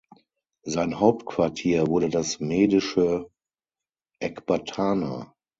[0.63, 3.29] Sein Hauptquartier wurde das medische
[4.19, 5.35] Ekbatana.